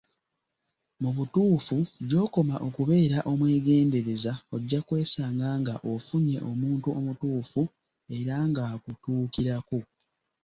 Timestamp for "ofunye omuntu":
5.93-6.87